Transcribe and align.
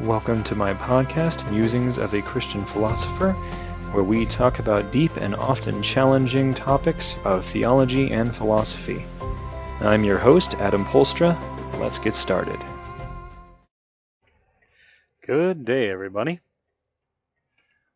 Welcome 0.00 0.44
to 0.44 0.54
my 0.54 0.74
podcast, 0.74 1.50
Musings 1.50 1.96
of 1.96 2.12
a 2.12 2.20
Christian 2.20 2.66
Philosopher, 2.66 3.32
where 3.92 4.04
we 4.04 4.26
talk 4.26 4.58
about 4.58 4.92
deep 4.92 5.16
and 5.16 5.34
often 5.34 5.82
challenging 5.82 6.52
topics 6.52 7.18
of 7.24 7.46
theology 7.46 8.12
and 8.12 8.36
philosophy. 8.36 9.06
I'm 9.80 10.04
your 10.04 10.18
host, 10.18 10.54
Adam 10.56 10.84
Polstra. 10.84 11.34
Let's 11.80 11.98
get 11.98 12.14
started. 12.14 12.62
Good 15.24 15.64
day, 15.64 15.88
everybody. 15.88 16.40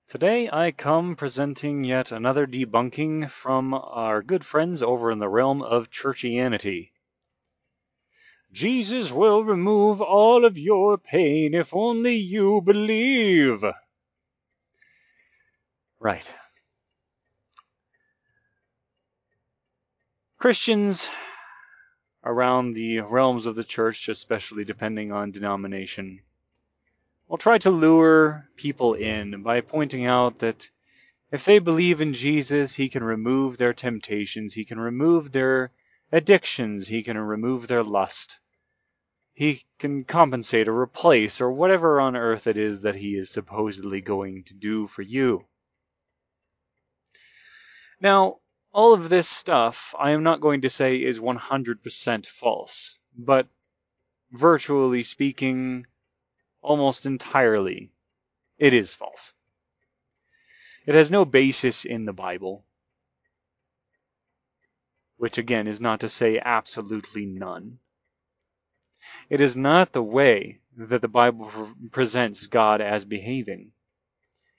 Today 0.08 0.48
I 0.50 0.70
come 0.70 1.16
presenting 1.16 1.84
yet 1.84 2.12
another 2.12 2.46
debunking 2.46 3.28
from 3.28 3.74
our 3.74 4.22
good 4.22 4.42
friends 4.42 4.82
over 4.82 5.10
in 5.10 5.18
the 5.18 5.28
realm 5.28 5.60
of 5.60 5.90
churchianity. 5.90 6.89
Jesus 8.52 9.12
will 9.12 9.44
remove 9.44 10.02
all 10.02 10.44
of 10.44 10.58
your 10.58 10.98
pain 10.98 11.54
if 11.54 11.72
only 11.72 12.16
you 12.16 12.60
believe. 12.60 13.64
Right. 16.00 16.34
Christians 20.36 21.08
around 22.24 22.74
the 22.74 23.00
realms 23.00 23.46
of 23.46 23.54
the 23.54 23.62
church, 23.62 24.08
especially 24.08 24.64
depending 24.64 25.12
on 25.12 25.30
denomination, 25.30 26.20
will 27.28 27.38
try 27.38 27.58
to 27.58 27.70
lure 27.70 28.48
people 28.56 28.94
in 28.94 29.44
by 29.44 29.60
pointing 29.60 30.06
out 30.06 30.40
that 30.40 30.68
if 31.30 31.44
they 31.44 31.60
believe 31.60 32.00
in 32.00 32.14
Jesus, 32.14 32.74
he 32.74 32.88
can 32.88 33.04
remove 33.04 33.58
their 33.58 33.74
temptations, 33.74 34.54
he 34.54 34.64
can 34.64 34.80
remove 34.80 35.30
their 35.30 35.70
addictions, 36.10 36.88
he 36.88 37.04
can 37.04 37.16
remove 37.16 37.68
their 37.68 37.84
lust 37.84 38.39
he 39.40 39.64
can 39.78 40.04
compensate 40.04 40.68
or 40.68 40.78
replace 40.78 41.40
or 41.40 41.50
whatever 41.50 41.98
on 41.98 42.14
earth 42.14 42.46
it 42.46 42.58
is 42.58 42.82
that 42.82 42.94
he 42.94 43.16
is 43.16 43.30
supposedly 43.30 44.02
going 44.02 44.44
to 44.44 44.52
do 44.52 44.86
for 44.86 45.00
you. 45.00 45.46
Now, 48.02 48.40
all 48.70 48.92
of 48.92 49.08
this 49.08 49.26
stuff 49.26 49.94
I 49.98 50.10
am 50.10 50.22
not 50.22 50.42
going 50.42 50.60
to 50.60 50.68
say 50.68 50.96
is 50.96 51.18
100% 51.18 52.26
false, 52.26 52.98
but 53.16 53.48
virtually 54.30 55.04
speaking, 55.04 55.86
almost 56.60 57.06
entirely, 57.06 57.92
it 58.58 58.74
is 58.74 58.92
false. 58.92 59.32
It 60.84 60.94
has 60.94 61.10
no 61.10 61.24
basis 61.24 61.86
in 61.86 62.04
the 62.04 62.12
Bible, 62.12 62.66
which 65.16 65.38
again 65.38 65.66
is 65.66 65.80
not 65.80 66.00
to 66.00 66.10
say 66.10 66.38
absolutely 66.38 67.24
none. 67.24 67.78
It 69.28 69.40
is 69.40 69.56
not 69.56 69.92
the 69.92 70.02
way 70.02 70.60
that 70.76 71.02
the 71.02 71.08
Bible 71.08 71.50
presents 71.90 72.46
God 72.46 72.80
as 72.80 73.04
behaving. 73.04 73.72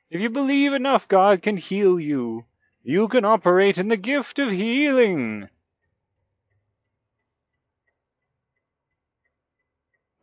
If 0.10 0.22
you 0.22 0.30
believe 0.30 0.74
enough, 0.74 1.08
God 1.08 1.42
can 1.42 1.58
heal 1.58 2.00
you. 2.00 2.46
You 2.84 3.08
can 3.08 3.26
operate 3.26 3.78
in 3.78 3.88
the 3.88 3.98
gift 3.98 4.40
of 4.40 4.52
healing. 4.52 5.50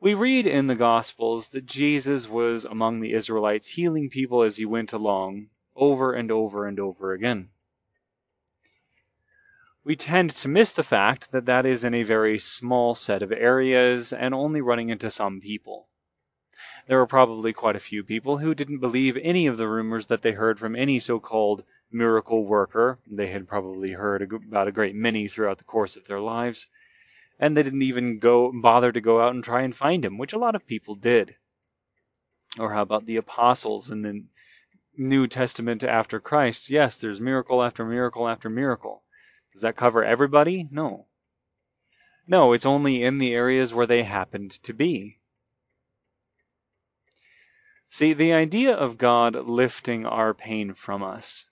We 0.00 0.14
read 0.14 0.46
in 0.46 0.66
the 0.66 0.74
Gospels 0.74 1.48
that 1.50 1.66
Jesus 1.66 2.28
was 2.28 2.64
among 2.64 3.00
the 3.00 3.12
Israelites 3.12 3.68
healing 3.68 4.10
people 4.10 4.42
as 4.42 4.56
he 4.56 4.64
went 4.64 4.92
along, 4.92 5.48
over 5.74 6.12
and 6.12 6.30
over 6.30 6.66
and 6.66 6.78
over 6.78 7.12
again 7.12 7.50
we 9.88 9.96
tend 9.96 10.28
to 10.28 10.48
miss 10.48 10.72
the 10.72 10.82
fact 10.82 11.32
that 11.32 11.46
that 11.46 11.64
is 11.64 11.82
in 11.82 11.94
a 11.94 12.02
very 12.02 12.38
small 12.38 12.94
set 12.94 13.22
of 13.22 13.32
areas 13.32 14.12
and 14.12 14.34
only 14.34 14.60
running 14.60 14.90
into 14.90 15.08
some 15.08 15.40
people. 15.40 15.88
There 16.86 16.98
were 16.98 17.06
probably 17.06 17.54
quite 17.54 17.74
a 17.74 17.80
few 17.80 18.04
people 18.04 18.36
who 18.36 18.54
didn't 18.54 18.80
believe 18.80 19.16
any 19.16 19.46
of 19.46 19.56
the 19.56 19.66
rumors 19.66 20.08
that 20.08 20.20
they 20.20 20.32
heard 20.32 20.58
from 20.58 20.76
any 20.76 20.98
so 20.98 21.18
called 21.18 21.64
miracle 21.90 22.44
worker. 22.44 22.98
They 23.10 23.28
had 23.28 23.48
probably 23.48 23.92
heard 23.92 24.20
about 24.20 24.68
a 24.68 24.72
great 24.72 24.94
many 24.94 25.26
throughout 25.26 25.56
the 25.56 25.64
course 25.64 25.96
of 25.96 26.06
their 26.06 26.20
lives. 26.20 26.68
And 27.38 27.56
they 27.56 27.62
didn't 27.62 27.80
even 27.80 28.18
go 28.18 28.52
bother 28.52 28.92
to 28.92 29.00
go 29.00 29.22
out 29.22 29.34
and 29.34 29.42
try 29.42 29.62
and 29.62 29.74
find 29.74 30.04
him, 30.04 30.18
which 30.18 30.34
a 30.34 30.38
lot 30.38 30.54
of 30.54 30.66
people 30.66 30.96
did. 30.96 31.34
Or 32.60 32.74
how 32.74 32.82
about 32.82 33.06
the 33.06 33.16
apostles 33.16 33.90
in 33.90 34.02
the 34.02 34.22
New 34.98 35.26
Testament 35.28 35.82
after 35.82 36.20
Christ? 36.20 36.68
Yes, 36.68 36.98
there's 36.98 37.22
miracle 37.22 37.62
after 37.62 37.86
miracle 37.86 38.28
after 38.28 38.50
miracle. 38.50 39.02
Does 39.58 39.62
that 39.64 39.74
cover 39.74 40.04
everybody? 40.04 40.68
No. 40.70 41.06
No, 42.28 42.52
it's 42.52 42.64
only 42.64 43.02
in 43.02 43.18
the 43.18 43.34
areas 43.34 43.74
where 43.74 43.88
they 43.88 44.04
happened 44.04 44.52
to 44.62 44.72
be. 44.72 45.18
See, 47.88 48.12
the 48.12 48.34
idea 48.34 48.72
of 48.72 48.98
God 48.98 49.34
lifting 49.34 50.06
our 50.06 50.32
pain 50.32 50.74
from 50.74 51.02
us 51.02 51.48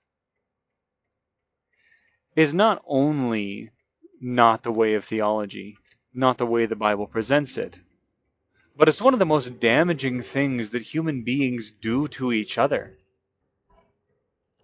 is 2.37 2.55
not 2.55 2.81
only 2.87 3.73
not 4.21 4.63
the 4.63 4.71
way 4.71 4.95
of 4.95 5.05
theology, 5.05 5.77
not 6.15 6.39
the 6.39 6.47
way 6.47 6.67
the 6.67 6.77
Bible 6.77 7.09
presents 7.09 7.59
it, 7.59 7.81
but 8.77 8.89
it's 8.89 9.03
one 9.03 9.15
of 9.15 9.19
the 9.19 9.27
most 9.27 9.59
damaging 9.59 10.23
things 10.23 10.71
that 10.71 10.83
human 10.83 11.25
beings 11.25 11.73
do 11.73 12.07
to 12.07 12.33
each 12.33 12.57
other. 12.57 12.97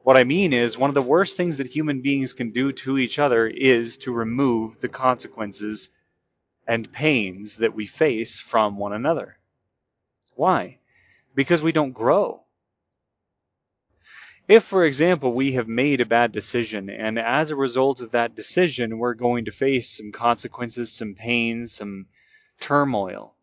What 0.03 0.17
I 0.17 0.25
mean 0.25 0.53
is, 0.53 0.77
one 0.77 0.91
of 0.91 0.95
the 0.95 1.03
worst 1.03 1.37
things 1.37 1.59
that 1.59 1.69
human 1.69 2.01
beings 2.01 2.33
can 2.33 2.51
do 2.51 2.73
to 2.73 2.99
each 2.99 3.21
other 3.21 3.47
is 3.47 3.99
to 3.99 4.13
remove 4.13 4.81
the 4.81 4.89
consequences 4.89 5.91
and 6.67 6.93
pains 6.93 7.59
that 7.59 7.75
we 7.75 7.87
face 7.87 8.39
from 8.39 8.79
one 8.79 8.93
another. 8.93 9.39
Why? 10.35 10.79
Because 11.35 11.63
we 11.63 11.73
don't 11.73 11.93
grow. 11.93 12.43
If, 14.49 14.65
for 14.65 14.85
example, 14.85 15.33
we 15.33 15.53
have 15.53 15.69
made 15.69 16.01
a 16.01 16.07
bad 16.07 16.33
decision, 16.33 16.91
and 16.91 17.17
as 17.17 17.53
a 17.53 17.57
result 17.57 18.01
of 18.01 18.11
that 18.11 18.35
decision, 18.35 18.99
we're 18.99 19.15
going 19.15 19.45
to 19.45 19.53
face 19.53 19.89
some 19.89 20.11
consequences, 20.11 20.93
some 20.93 21.15
pain, 21.15 21.67
some 21.69 22.07
turmoil. 22.59 23.35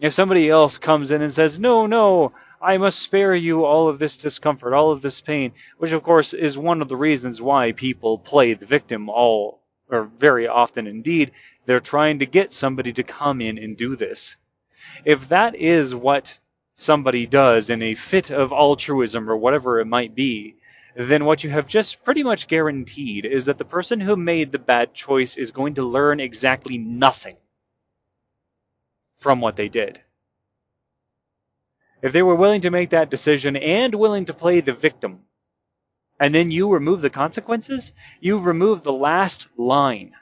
If 0.00 0.12
somebody 0.12 0.50
else 0.50 0.76
comes 0.76 1.10
in 1.10 1.22
and 1.22 1.32
says, 1.32 1.58
No, 1.58 1.86
no, 1.86 2.32
I 2.60 2.78
must 2.78 2.98
spare 2.98 3.34
you 3.34 3.64
all 3.64 3.88
of 3.88 3.98
this 3.98 4.16
discomfort, 4.16 4.72
all 4.72 4.90
of 4.90 5.02
this 5.02 5.20
pain, 5.20 5.52
which 5.78 5.92
of 5.92 6.02
course 6.02 6.32
is 6.32 6.56
one 6.56 6.80
of 6.80 6.88
the 6.88 6.96
reasons 6.96 7.40
why 7.40 7.72
people 7.72 8.18
play 8.18 8.54
the 8.54 8.66
victim 8.66 9.08
all, 9.08 9.62
or 9.90 10.04
very 10.04 10.48
often 10.48 10.86
indeed. 10.86 11.32
They're 11.66 11.80
trying 11.80 12.20
to 12.20 12.26
get 12.26 12.52
somebody 12.52 12.92
to 12.94 13.02
come 13.02 13.40
in 13.40 13.58
and 13.58 13.76
do 13.76 13.96
this. 13.96 14.36
If 15.04 15.28
that 15.28 15.54
is 15.54 15.94
what 15.94 16.38
somebody 16.76 17.26
does 17.26 17.70
in 17.70 17.82
a 17.82 17.94
fit 17.94 18.30
of 18.30 18.52
altruism 18.52 19.30
or 19.30 19.36
whatever 19.36 19.80
it 19.80 19.86
might 19.86 20.14
be, 20.14 20.56
then 20.94 21.24
what 21.26 21.44
you 21.44 21.50
have 21.50 21.66
just 21.66 22.04
pretty 22.04 22.22
much 22.22 22.48
guaranteed 22.48 23.26
is 23.26 23.44
that 23.46 23.58
the 23.58 23.64
person 23.64 24.00
who 24.00 24.16
made 24.16 24.50
the 24.50 24.58
bad 24.58 24.94
choice 24.94 25.36
is 25.36 25.50
going 25.50 25.74
to 25.74 25.82
learn 25.82 26.20
exactly 26.20 26.78
nothing 26.78 27.36
from 29.18 29.40
what 29.40 29.56
they 29.56 29.68
did. 29.68 30.00
If 32.06 32.12
they 32.12 32.22
were 32.22 32.36
willing 32.36 32.60
to 32.60 32.70
make 32.70 32.90
that 32.90 33.10
decision 33.10 33.56
and 33.56 33.92
willing 33.92 34.26
to 34.26 34.32
play 34.32 34.60
the 34.60 34.72
victim, 34.72 35.24
and 36.20 36.32
then 36.32 36.52
you 36.52 36.70
remove 36.70 37.00
the 37.00 37.10
consequences, 37.10 37.92
you've 38.20 38.46
removed 38.46 38.84
the 38.84 38.92
last 38.92 39.48
line 39.56 40.14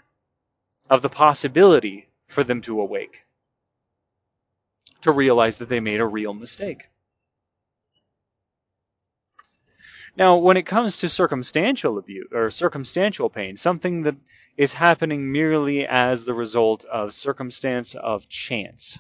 of 0.89 1.03
the 1.03 1.11
possibility 1.11 2.09
for 2.27 2.43
them 2.43 2.63
to 2.63 2.81
awake, 2.81 3.19
to 5.03 5.13
realize 5.13 5.59
that 5.59 5.69
they 5.69 5.81
made 5.81 6.01
a 6.01 6.07
real 6.07 6.33
mistake. 6.33 6.89
Now, 10.17 10.37
when 10.39 10.57
it 10.57 10.65
comes 10.65 10.97
to 11.01 11.11
circumstantial 11.11 11.99
abuse 11.99 12.29
or 12.33 12.51
circumstantial 12.51 13.29
pain, 13.29 13.59
something 13.59 14.05
that 14.05 14.17
is 14.57 14.73
happening 14.73 15.31
merely 15.31 15.87
as 15.87 16.25
the 16.25 16.33
result 16.33 16.87
of 16.87 17.13
circumstance 17.13 17.95
of 17.95 18.27
chance, 18.31 18.99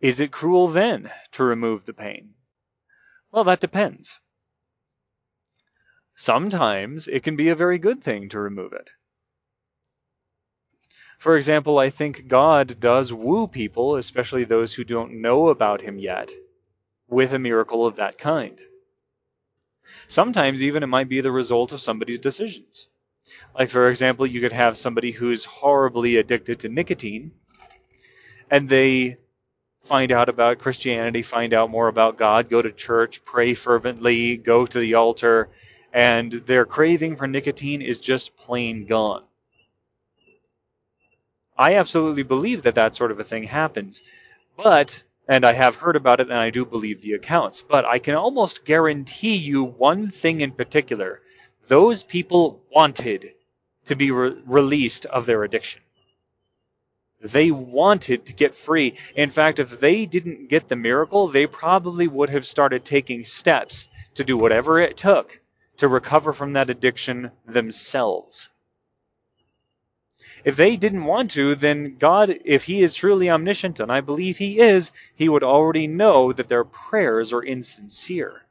is 0.00 0.20
it 0.20 0.30
cruel 0.30 0.68
then 0.68 1.10
to 1.32 1.44
remove 1.44 1.84
the 1.84 1.94
pain? 1.94 2.34
Well, 3.32 3.44
that 3.44 3.60
depends. 3.60 4.18
Sometimes 6.14 7.08
it 7.08 7.22
can 7.22 7.36
be 7.36 7.48
a 7.48 7.54
very 7.54 7.78
good 7.78 8.02
thing 8.02 8.28
to 8.30 8.40
remove 8.40 8.72
it. 8.72 8.90
For 11.18 11.36
example, 11.36 11.78
I 11.78 11.90
think 11.90 12.28
God 12.28 12.78
does 12.78 13.12
woo 13.12 13.48
people, 13.48 13.96
especially 13.96 14.44
those 14.44 14.74
who 14.74 14.84
don't 14.84 15.20
know 15.20 15.48
about 15.48 15.80
Him 15.80 15.98
yet, 15.98 16.30
with 17.08 17.32
a 17.32 17.38
miracle 17.38 17.86
of 17.86 17.96
that 17.96 18.18
kind. 18.18 18.58
Sometimes 20.08 20.62
even 20.62 20.82
it 20.82 20.88
might 20.88 21.08
be 21.08 21.20
the 21.20 21.32
result 21.32 21.72
of 21.72 21.80
somebody's 21.80 22.18
decisions. 22.18 22.88
Like, 23.58 23.70
for 23.70 23.88
example, 23.88 24.26
you 24.26 24.40
could 24.40 24.52
have 24.52 24.76
somebody 24.76 25.10
who's 25.10 25.44
horribly 25.44 26.16
addicted 26.16 26.60
to 26.60 26.68
nicotine, 26.68 27.32
and 28.50 28.68
they 28.68 29.18
find 29.86 30.12
out 30.12 30.28
about 30.28 30.58
Christianity, 30.58 31.22
find 31.22 31.54
out 31.54 31.70
more 31.70 31.88
about 31.88 32.18
God, 32.18 32.50
go 32.50 32.60
to 32.60 32.72
church, 32.72 33.24
pray 33.24 33.54
fervently, 33.54 34.36
go 34.36 34.66
to 34.66 34.78
the 34.78 34.94
altar, 34.94 35.48
and 35.92 36.32
their 36.32 36.66
craving 36.66 37.16
for 37.16 37.26
nicotine 37.26 37.82
is 37.82 37.98
just 38.00 38.36
plain 38.36 38.86
gone. 38.86 39.22
I 41.56 41.76
absolutely 41.76 42.22
believe 42.22 42.62
that 42.62 42.74
that 42.74 42.94
sort 42.94 43.10
of 43.10 43.20
a 43.20 43.24
thing 43.24 43.44
happens. 43.44 44.02
But, 44.56 45.02
and 45.26 45.44
I 45.44 45.52
have 45.52 45.76
heard 45.76 45.96
about 45.96 46.20
it 46.20 46.28
and 46.28 46.38
I 46.38 46.50
do 46.50 46.64
believe 46.64 47.00
the 47.00 47.14
accounts, 47.14 47.62
but 47.62 47.84
I 47.86 47.98
can 47.98 48.14
almost 48.14 48.64
guarantee 48.64 49.36
you 49.36 49.64
one 49.64 50.10
thing 50.10 50.40
in 50.40 50.52
particular. 50.52 51.22
Those 51.68 52.02
people 52.02 52.62
wanted 52.70 53.30
to 53.86 53.96
be 53.96 54.10
re- 54.10 54.36
released 54.44 55.06
of 55.06 55.26
their 55.26 55.44
addiction. 55.44 55.82
They 57.20 57.50
wanted 57.50 58.26
to 58.26 58.32
get 58.32 58.54
free. 58.54 58.96
In 59.14 59.30
fact, 59.30 59.58
if 59.58 59.80
they 59.80 60.06
didn't 60.06 60.48
get 60.48 60.68
the 60.68 60.76
miracle, 60.76 61.28
they 61.28 61.46
probably 61.46 62.06
would 62.06 62.30
have 62.30 62.46
started 62.46 62.84
taking 62.84 63.24
steps 63.24 63.88
to 64.14 64.24
do 64.24 64.36
whatever 64.36 64.78
it 64.78 64.96
took 64.96 65.40
to 65.78 65.88
recover 65.88 66.32
from 66.32 66.54
that 66.54 66.70
addiction 66.70 67.30
themselves. 67.46 68.48
If 70.44 70.56
they 70.56 70.76
didn't 70.76 71.04
want 71.04 71.32
to, 71.32 71.54
then 71.54 71.96
God, 71.98 72.38
if 72.44 72.64
He 72.64 72.82
is 72.82 72.94
truly 72.94 73.30
omniscient, 73.30 73.80
and 73.80 73.90
I 73.90 74.00
believe 74.00 74.38
He 74.38 74.60
is, 74.60 74.92
He 75.14 75.28
would 75.28 75.42
already 75.42 75.86
know 75.86 76.32
that 76.32 76.48
their 76.48 76.64
prayers 76.64 77.32
are 77.32 77.42
insincere. 77.42 78.42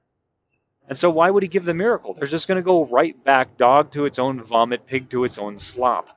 And 0.89 0.97
so 0.97 1.09
why 1.09 1.29
would 1.29 1.43
He 1.43 1.49
give 1.49 1.65
the 1.65 1.73
miracle? 1.73 2.13
They're 2.13 2.27
just 2.27 2.47
going 2.47 2.57
to 2.57 2.65
go 2.65 2.85
right 2.85 3.21
back, 3.23 3.57
dog 3.57 3.91
to 3.91 4.05
its 4.05 4.19
own 4.19 4.41
vomit, 4.41 4.87
pig 4.87 5.09
to 5.11 5.23
its 5.23 5.37
own 5.37 5.57
slop. 5.57 6.09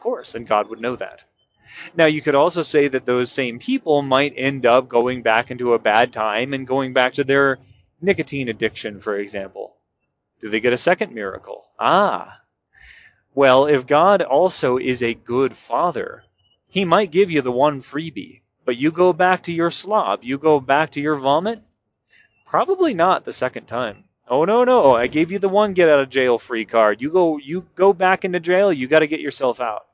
Of 0.00 0.04
course, 0.04 0.34
and 0.34 0.48
God 0.48 0.70
would 0.70 0.80
know 0.80 0.96
that. 0.96 1.24
Now, 1.94 2.06
you 2.06 2.22
could 2.22 2.34
also 2.34 2.62
say 2.62 2.88
that 2.88 3.04
those 3.04 3.30
same 3.30 3.58
people 3.58 4.00
might 4.00 4.32
end 4.34 4.64
up 4.64 4.88
going 4.88 5.20
back 5.20 5.50
into 5.50 5.74
a 5.74 5.78
bad 5.78 6.10
time 6.10 6.54
and 6.54 6.66
going 6.66 6.94
back 6.94 7.12
to 7.12 7.22
their 7.22 7.58
nicotine 8.00 8.48
addiction, 8.48 8.98
for 9.00 9.18
example. 9.18 9.76
Do 10.40 10.48
they 10.48 10.58
get 10.58 10.72
a 10.72 10.78
second 10.78 11.12
miracle? 11.12 11.66
Ah, 11.78 12.40
well, 13.34 13.66
if 13.66 13.86
God 13.86 14.22
also 14.22 14.78
is 14.78 15.02
a 15.02 15.12
good 15.12 15.54
father, 15.54 16.24
he 16.66 16.86
might 16.86 17.10
give 17.10 17.30
you 17.30 17.42
the 17.42 17.52
one 17.52 17.82
freebie, 17.82 18.40
but 18.64 18.78
you 18.78 18.90
go 18.90 19.12
back 19.12 19.42
to 19.42 19.52
your 19.52 19.70
slob, 19.70 20.24
you 20.24 20.38
go 20.38 20.60
back 20.60 20.92
to 20.92 21.00
your 21.02 21.16
vomit? 21.16 21.60
Probably 22.46 22.94
not 22.94 23.26
the 23.26 23.34
second 23.34 23.66
time. 23.66 24.04
Oh 24.30 24.46
no 24.46 24.64
no, 24.64 24.96
I 24.96 25.08
gave 25.08 25.30
you 25.30 25.38
the 25.38 25.50
one 25.50 25.74
get 25.74 25.90
out 25.90 26.00
of 26.00 26.08
jail 26.08 26.38
free 26.38 26.64
card. 26.64 27.02
You 27.02 27.10
go 27.10 27.36
you 27.36 27.66
go 27.74 27.92
back 27.92 28.24
into 28.24 28.40
jail, 28.40 28.72
you 28.72 28.88
got 28.88 29.00
to 29.00 29.06
get 29.06 29.20
yourself 29.20 29.60
out. 29.60 29.89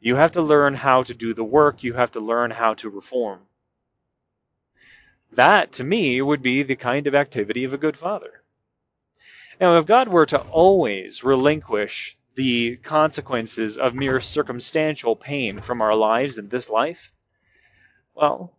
You 0.00 0.16
have 0.16 0.32
to 0.32 0.42
learn 0.42 0.74
how 0.74 1.02
to 1.02 1.14
do 1.14 1.34
the 1.34 1.44
work, 1.44 1.82
you 1.82 1.94
have 1.94 2.12
to 2.12 2.20
learn 2.20 2.50
how 2.50 2.74
to 2.74 2.90
reform. 2.90 3.40
That 5.32 5.72
to 5.72 5.84
me 5.84 6.22
would 6.22 6.42
be 6.42 6.62
the 6.62 6.76
kind 6.76 7.06
of 7.06 7.14
activity 7.14 7.64
of 7.64 7.72
a 7.72 7.78
good 7.78 7.96
father. 7.96 8.42
Now, 9.60 9.78
if 9.78 9.86
God 9.86 10.08
were 10.08 10.26
to 10.26 10.40
always 10.40 11.24
relinquish 11.24 12.16
the 12.36 12.76
consequences 12.76 13.78
of 13.78 13.94
mere 13.94 14.20
circumstantial 14.20 15.16
pain 15.16 15.60
from 15.60 15.80
our 15.80 15.94
lives 15.94 16.36
in 16.38 16.48
this 16.48 16.68
life? 16.68 17.10
Well, 18.14 18.54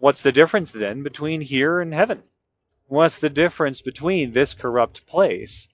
what's 0.00 0.22
the 0.22 0.32
difference 0.32 0.72
then 0.72 1.04
between 1.04 1.40
here 1.40 1.80
and 1.80 1.94
heaven? 1.94 2.22
What's 2.88 3.18
the 3.18 3.30
difference 3.30 3.80
between 3.80 4.32
this 4.32 4.54
corrupt 4.54 5.06
place, 5.06 5.68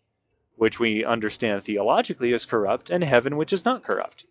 which 0.56 0.78
we 0.78 1.04
understand 1.04 1.64
theologically 1.64 2.34
as 2.34 2.44
corrupt, 2.44 2.90
and 2.90 3.02
heaven, 3.02 3.36
which 3.36 3.54
is 3.54 3.64
not 3.64 3.82
corrupt? 3.82 4.26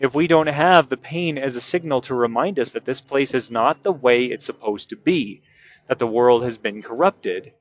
If 0.00 0.14
we 0.14 0.26
don't 0.26 0.48
have 0.48 0.88
the 0.88 0.96
pain 0.96 1.38
as 1.38 1.54
a 1.54 1.60
signal 1.60 2.00
to 2.02 2.14
remind 2.14 2.58
us 2.58 2.72
that 2.72 2.84
this 2.84 3.00
place 3.00 3.34
is 3.34 3.50
not 3.50 3.84
the 3.84 3.92
way 3.92 4.24
it's 4.24 4.46
supposed 4.46 4.88
to 4.88 4.96
be, 4.96 5.42
that 5.86 6.00
the 6.00 6.06
world 6.06 6.42
has 6.42 6.58
been 6.58 6.82
corrupted, 6.82 7.52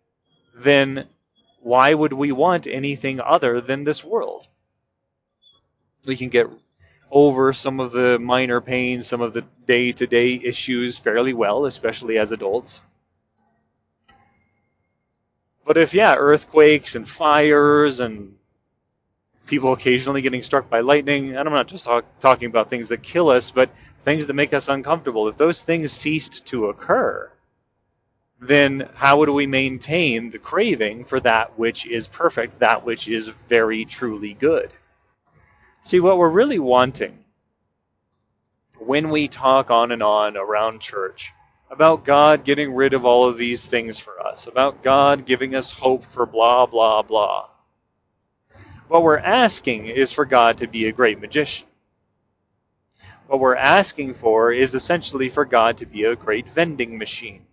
then 0.56 1.08
why 1.60 1.94
would 1.94 2.14
we 2.14 2.32
want 2.32 2.66
anything 2.66 3.20
other 3.20 3.62
than 3.62 3.84
this 3.84 4.04
world? 4.04 4.48
we 6.06 6.16
can 6.18 6.30
get 6.30 6.48
over 7.12 7.54
some 7.54 7.80
of 7.80 7.92
the 7.92 8.18
minor 8.20 8.62
pains, 8.62 9.08
some 9.08 9.22
of 9.22 9.34
the 9.34 9.44
day 9.66 9.92
to 9.92 10.08
day 10.08 10.42
issues 10.44 10.98
fairly 10.98 11.34
well, 11.34 11.66
especially 11.66 12.18
as 12.18 12.32
adults. 12.32 12.82
But 15.66 15.78
if, 15.78 15.94
yeah, 15.94 16.16
earthquakes 16.18 16.96
and 16.96 17.08
fires 17.08 18.00
and 18.00 18.36
people 19.50 19.74
occasionally 19.74 20.22
getting 20.22 20.44
struck 20.44 20.69
by 20.69 20.80
lightning, 20.81 21.36
and 21.36 21.48
I'm 21.48 21.54
not 21.54 21.68
just 21.68 21.86
talk, 21.86 22.06
talking 22.19 22.48
about 22.48 22.69
things 22.69 22.88
that 22.90 23.01
kill 23.01 23.30
us, 23.30 23.51
but 23.51 23.69
things 24.06 24.28
that 24.28 24.34
make 24.34 24.54
us 24.54 24.69
uncomfortable, 24.69 25.28
if 25.28 25.38
those 25.38 25.62
things 25.62 25.92
ceased 25.92 26.46
to 26.48 26.68
occur, 26.68 27.30
then 28.40 28.90
how 28.94 29.18
would 29.18 29.30
we 29.30 29.48
maintain 29.48 30.30
the 30.30 30.40
craving 30.40 31.04
for 31.04 31.19
that 31.19 31.57
which 31.57 31.86
is 31.86 32.07
perfect, 32.07 32.60
that 32.60 32.86
which 32.86 33.07
is 33.10 33.28
very 33.28 33.86
truly 33.86 34.34
good? 34.34 34.72
See, 35.81 36.00
what 36.00 36.18
we're 36.18 36.30
really 36.30 36.60
wanting 36.60 37.18
when 38.78 39.10
we 39.10 39.28
talk 39.28 39.72
on 39.72 39.92
and 39.92 40.02
on 40.02 40.38
around 40.38 40.80
church 40.80 41.34
about 41.69 42.06
God 42.06 42.44
getting 42.44 42.74
rid 42.74 42.94
of 42.94 43.06
all 43.06 43.28
of 43.28 43.38
these 43.38 43.66
things 43.66 43.98
for 44.00 44.19
us, 44.19 44.48
about 44.48 44.84
God 44.84 45.25
giving 45.25 45.56
us 45.56 45.72
hope 45.72 46.06
for 46.06 46.25
blah, 46.25 46.66
blah, 46.66 47.02
blah. 47.02 47.48
What 48.90 49.04
we're 49.04 49.20
asking 49.20 49.86
is 49.86 50.12
for 50.12 50.26
God 50.26 50.58
to 50.58 50.68
be 50.68 50.88
a 50.88 50.92
great 50.92 51.22
magician. 51.22 51.68
What 53.28 53.40
we're 53.40 53.56
asking 53.56 54.16
for 54.16 54.52
is 54.52 54.74
essentially 54.74 55.30
for 55.30 55.46
God 55.46 55.78
to 55.78 55.86
be 55.86 56.06
a 56.06 56.16
great 56.16 56.50
vending 56.50 56.98
machine. 56.98 57.46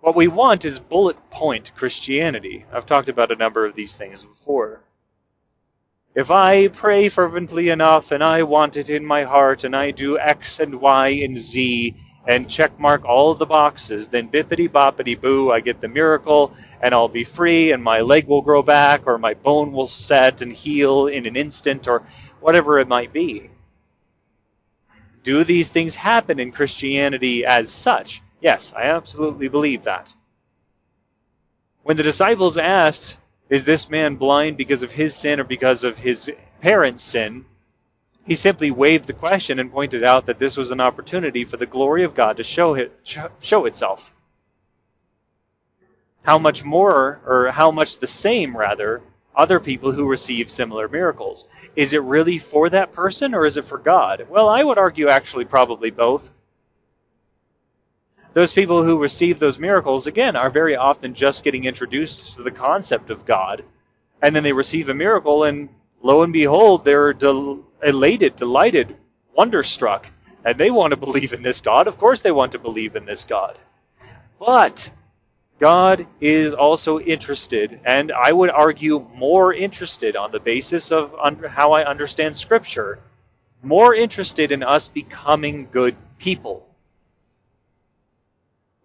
What 0.00 0.16
we 0.16 0.26
want 0.26 0.64
is 0.64 0.78
bullet 0.78 1.18
point 1.28 1.72
Christianity. 1.76 2.64
I've 2.72 2.86
talked 2.86 3.10
about 3.10 3.30
a 3.30 3.36
number 3.36 3.66
of 3.66 3.74
these 3.74 3.94
things 3.94 4.22
before. 4.22 4.80
If 6.14 6.30
I 6.30 6.68
pray 6.68 7.10
fervently 7.10 7.68
enough 7.68 8.12
and 8.12 8.24
I 8.24 8.44
want 8.44 8.78
it 8.78 8.88
in 8.88 9.04
my 9.04 9.24
heart 9.24 9.64
and 9.64 9.76
I 9.76 9.90
do 9.90 10.18
X 10.18 10.60
and 10.60 10.80
Y 10.80 11.08
and 11.08 11.36
Z 11.36 11.94
and 12.26 12.48
check 12.48 12.78
mark 12.78 13.04
all 13.04 13.34
the 13.34 13.46
boxes, 13.46 14.08
then 14.08 14.28
bippity 14.28 14.68
boppity 14.68 15.20
boo, 15.20 15.50
I 15.50 15.60
get 15.60 15.80
the 15.80 15.88
miracle 15.88 16.54
and 16.82 16.94
I'll 16.94 17.08
be 17.08 17.24
free 17.24 17.72
and 17.72 17.82
my 17.82 18.00
leg 18.00 18.26
will 18.26 18.42
grow 18.42 18.62
back 18.62 19.06
or 19.06 19.18
my 19.18 19.34
bone 19.34 19.72
will 19.72 19.86
set 19.86 20.42
and 20.42 20.52
heal 20.52 21.06
in 21.06 21.26
an 21.26 21.36
instant 21.36 21.88
or 21.88 22.02
whatever 22.40 22.78
it 22.78 22.88
might 22.88 23.12
be. 23.12 23.50
Do 25.22 25.44
these 25.44 25.70
things 25.70 25.94
happen 25.94 26.40
in 26.40 26.52
Christianity 26.52 27.44
as 27.44 27.70
such? 27.70 28.22
Yes, 28.40 28.72
I 28.74 28.84
absolutely 28.84 29.48
believe 29.48 29.84
that. 29.84 30.12
When 31.82 31.96
the 31.96 32.02
disciples 32.02 32.56
asked, 32.56 33.18
is 33.48 33.64
this 33.64 33.90
man 33.90 34.16
blind 34.16 34.56
because 34.56 34.82
of 34.82 34.92
his 34.92 35.14
sin 35.14 35.40
or 35.40 35.44
because 35.44 35.84
of 35.84 35.96
his 35.96 36.30
parents' 36.60 37.02
sin? 37.02 37.44
He 38.30 38.36
simply 38.36 38.70
waived 38.70 39.08
the 39.08 39.12
question 39.12 39.58
and 39.58 39.72
pointed 39.72 40.04
out 40.04 40.26
that 40.26 40.38
this 40.38 40.56
was 40.56 40.70
an 40.70 40.80
opportunity 40.80 41.44
for 41.44 41.56
the 41.56 41.66
glory 41.66 42.04
of 42.04 42.14
God 42.14 42.36
to 42.36 42.44
show, 42.44 42.74
it, 42.74 42.96
show 43.40 43.64
itself. 43.64 44.14
How 46.22 46.38
much 46.38 46.64
more, 46.64 47.18
or 47.26 47.50
how 47.50 47.72
much 47.72 47.98
the 47.98 48.06
same, 48.06 48.56
rather, 48.56 49.02
other 49.34 49.58
people 49.58 49.90
who 49.90 50.06
receive 50.08 50.48
similar 50.48 50.86
miracles? 50.86 51.48
Is 51.74 51.92
it 51.92 52.04
really 52.04 52.38
for 52.38 52.70
that 52.70 52.92
person 52.92 53.34
or 53.34 53.46
is 53.46 53.56
it 53.56 53.64
for 53.64 53.78
God? 53.78 54.28
Well, 54.30 54.48
I 54.48 54.62
would 54.62 54.78
argue 54.78 55.08
actually 55.08 55.46
probably 55.46 55.90
both 55.90 56.30
those 58.32 58.52
people 58.52 58.84
who 58.84 58.96
receive 58.96 59.40
those 59.40 59.58
miracles, 59.58 60.06
again, 60.06 60.36
are 60.36 60.50
very 60.50 60.76
often 60.76 61.14
just 61.14 61.42
getting 61.42 61.64
introduced 61.64 62.36
to 62.36 62.44
the 62.44 62.52
concept 62.52 63.10
of 63.10 63.26
God. 63.26 63.64
And 64.22 64.36
then 64.36 64.44
they 64.44 64.52
receive 64.52 64.88
a 64.88 64.94
miracle, 64.94 65.42
and 65.42 65.68
lo 66.00 66.22
and 66.22 66.32
behold, 66.32 66.84
they're 66.84 67.12
del- 67.12 67.64
elated, 67.82 68.36
delighted, 68.36 68.96
wonderstruck. 69.34 70.06
And 70.44 70.56
they 70.56 70.70
want 70.70 70.92
to 70.92 70.96
believe 70.96 71.32
in 71.32 71.42
this 71.42 71.60
God. 71.60 71.86
Of 71.86 71.98
course, 71.98 72.20
they 72.20 72.32
want 72.32 72.52
to 72.52 72.58
believe 72.58 72.96
in 72.96 73.04
this 73.04 73.24
God. 73.24 73.58
But 74.38 74.90
God 75.58 76.06
is 76.20 76.54
also 76.54 76.98
interested, 76.98 77.80
and 77.84 78.10
I 78.10 78.32
would 78.32 78.48
argue 78.48 79.06
more 79.14 79.52
interested 79.52 80.16
on 80.16 80.32
the 80.32 80.40
basis 80.40 80.90
of 80.90 81.14
how 81.50 81.72
I 81.72 81.84
understand 81.84 82.34
Scripture, 82.34 83.00
more 83.62 83.94
interested 83.94 84.52
in 84.52 84.62
us 84.62 84.88
becoming 84.88 85.68
good 85.70 85.94
people 86.18 86.66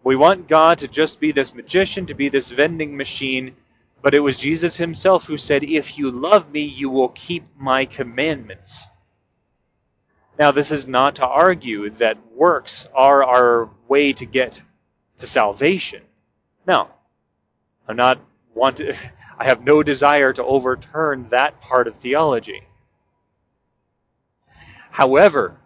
we 0.06 0.16
want 0.16 0.48
God 0.48 0.78
to 0.80 0.88
just 0.88 1.20
be 1.20 1.32
this 1.32 1.56
magician, 1.56 2.06
to 2.06 2.14
be 2.14 2.30
this 2.30 2.50
vending 2.50 2.96
machine, 2.96 3.56
but 4.06 4.14
it 4.14 4.20
was 4.20 4.38
Jesus 4.38 4.78
himself 4.78 5.26
who 5.26 5.36
said, 5.36 5.64
If 5.64 5.98
you 5.98 6.12
love 6.12 6.52
me, 6.52 6.60
you 6.60 6.92
will 6.92 7.10
keep 7.10 7.44
my 7.58 7.86
commandments. 7.86 8.86
Now, 10.38 10.52
this 10.52 10.70
is 10.70 10.88
not 10.88 11.16
to 11.16 11.26
argue 11.26 11.90
that 11.90 12.20
works 12.32 12.88
are 12.94 13.24
our 13.24 13.72
way 13.88 14.14
to 14.14 14.28
get 14.28 14.62
to 15.18 15.26
salvation. 15.26 16.04
No. 16.68 16.88
I'm 17.88 17.96
not 17.96 18.20
want 18.54 18.78
to, 18.78 18.96
I 19.40 19.46
have 19.46 19.64
no 19.64 19.82
desire 19.82 20.32
to 20.34 20.44
overturn 20.44 21.26
that 21.30 21.60
part 21.60 21.88
of 21.88 21.96
theology. 21.96 22.62
However, 24.92 25.60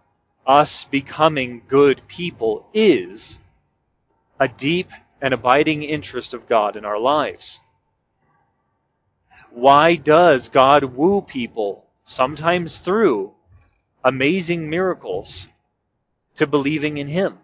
us 0.48 0.86
becoming 0.86 1.62
good 1.68 2.08
people 2.08 2.70
is 2.74 3.42
a 4.40 4.48
deep 4.48 4.92
and 5.20 5.34
abiding 5.34 5.84
interest 5.84 6.34
of 6.34 6.48
God 6.48 6.78
in 6.78 6.86
our 6.86 6.98
lives. 6.98 7.60
Why 9.52 9.96
does 9.96 10.50
God 10.50 10.84
woo 10.84 11.22
people, 11.22 11.86
sometimes 12.06 12.80
through 12.80 13.34
amazing 14.04 14.70
miracles? 14.70 15.48
to 16.40 16.48
believing 16.48 16.98
in 16.98 17.08
Him? 17.08 17.38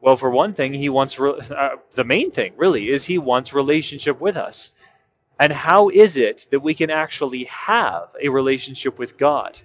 Well, 0.00 0.16
for 0.16 0.30
one 0.30 0.54
thing, 0.54 0.72
He 0.72 0.88
wants, 0.88 1.18
re- 1.18 1.40
uh, 1.56 1.76
the 1.94 2.04
main 2.04 2.30
thing 2.30 2.54
really, 2.56 2.88
is 2.88 3.04
He 3.04 3.18
wants 3.18 3.52
relationship 3.52 4.18
with 4.18 4.36
us. 4.36 4.72
And 5.38 5.52
how 5.52 5.90
is 5.90 6.16
it 6.16 6.46
that 6.50 6.60
we 6.60 6.74
can 6.74 6.90
actually 6.90 7.44
have 7.44 8.08
a 8.20 8.30
relationship 8.30 8.98
with 8.98 9.18
God? 9.18 9.58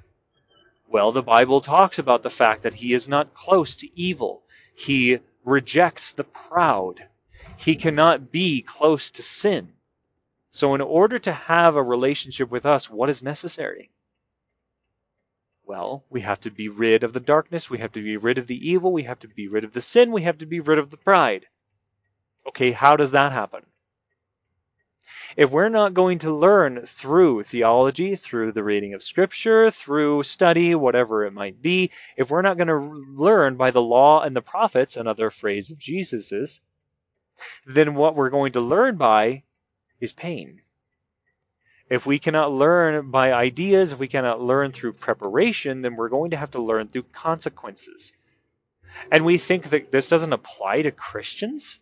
Well, 0.89 1.13
the 1.13 1.23
Bible 1.23 1.61
talks 1.61 1.99
about 1.99 2.21
the 2.21 2.29
fact 2.29 2.63
that 2.63 2.73
He 2.73 2.93
is 2.93 3.07
not 3.07 3.33
close 3.33 3.77
to 3.77 3.99
evil. 3.99 4.43
He 4.75 5.19
rejects 5.45 6.11
the 6.11 6.25
proud. 6.25 7.01
He 7.57 7.75
cannot 7.75 8.29
be 8.29 8.61
close 8.61 9.11
to 9.11 9.23
sin. 9.23 9.71
So, 10.49 10.75
in 10.75 10.81
order 10.81 11.19
to 11.19 11.33
have 11.33 11.75
a 11.75 11.83
relationship 11.83 12.49
with 12.49 12.65
us, 12.65 12.89
what 12.89 13.09
is 13.09 13.21
necessary? 13.21 13.91
Well, 15.65 16.05
we 16.09 16.21
have 16.21 16.39
to 16.41 16.49
be 16.49 16.69
rid 16.69 17.03
of 17.03 17.11
the 17.11 17.19
darkness, 17.19 17.69
we 17.69 17.79
have 17.79 17.91
to 17.91 18.01
be 18.01 18.15
rid 18.15 18.37
of 18.37 18.47
the 18.47 18.69
evil, 18.69 18.93
we 18.93 19.03
have 19.03 19.19
to 19.19 19.27
be 19.27 19.49
rid 19.49 19.65
of 19.65 19.73
the 19.73 19.81
sin, 19.81 20.11
we 20.13 20.23
have 20.23 20.37
to 20.37 20.45
be 20.45 20.61
rid 20.61 20.79
of 20.79 20.89
the 20.89 20.97
pride. 20.97 21.45
Okay, 22.47 22.71
how 22.71 22.95
does 22.95 23.11
that 23.11 23.33
happen? 23.33 23.65
If 25.35 25.51
we're 25.51 25.69
not 25.69 25.93
going 25.93 26.19
to 26.19 26.33
learn 26.33 26.85
through 26.85 27.43
theology, 27.43 28.15
through 28.15 28.53
the 28.53 28.63
reading 28.63 28.93
of 28.93 29.03
Scripture, 29.03 29.69
through 29.69 30.23
study, 30.23 30.73
whatever 30.73 31.25
it 31.25 31.33
might 31.33 31.61
be, 31.61 31.91
if 32.15 32.31
we're 32.31 32.41
not 32.41 32.57
going 32.57 32.67
to 32.69 33.03
learn 33.13 33.57
by 33.57 33.71
the 33.71 33.81
law 33.81 34.21
and 34.21 34.35
the 34.35 34.41
prophets, 34.41 34.95
another 34.95 35.29
phrase 35.29 35.69
of 35.69 35.77
Jesus's, 35.77 36.61
then 37.65 37.95
what 37.95 38.15
we're 38.15 38.29
going 38.29 38.53
to 38.53 38.61
learn 38.61 38.95
by 38.95 39.43
is 39.99 40.11
pain. 40.11 40.61
If 41.89 42.05
we 42.05 42.19
cannot 42.19 42.51
learn 42.51 43.11
by 43.11 43.31
ideas, 43.31 43.91
if 43.91 43.99
we 43.99 44.07
cannot 44.07 44.41
learn 44.41 44.71
through 44.71 44.93
preparation, 44.93 45.81
then 45.81 45.95
we're 45.95 46.09
going 46.09 46.31
to 46.31 46.37
have 46.37 46.51
to 46.51 46.61
learn 46.61 46.89
through 46.89 47.03
consequences. 47.13 48.13
And 49.11 49.25
we 49.25 49.37
think 49.37 49.69
that 49.69 49.91
this 49.91 50.09
doesn't 50.09 50.33
apply 50.33 50.77
to 50.77 50.91
Christians 50.91 51.79